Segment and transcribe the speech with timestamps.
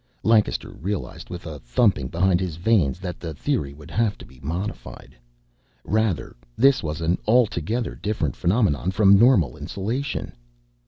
[0.23, 4.39] Lancaster realized with a thumping behind his veins that the theory would have to be
[4.39, 5.15] modified.
[5.83, 10.31] Rather, this was an altogether different phenomenon from normal insulation.